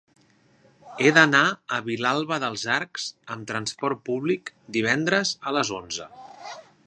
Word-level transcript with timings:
He 1.07 1.11
d'anar 1.17 1.41
a 1.77 1.79
Vilalba 1.89 2.39
dels 2.45 2.63
Arcs 2.77 3.05
amb 3.35 3.47
trasport 3.53 4.03
públic 4.11 4.53
divendres 4.79 5.37
a 5.51 5.57
les 5.59 5.75
onze. 5.81 6.11